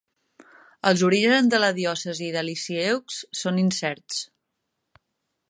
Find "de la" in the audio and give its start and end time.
1.55-1.69